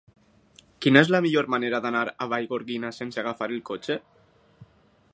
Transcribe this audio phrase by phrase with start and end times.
[0.85, 4.03] Quina és la millor manera d'anar a Vallgorguina sense agafar el cotxe?